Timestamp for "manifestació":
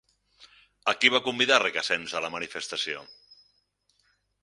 2.39-3.07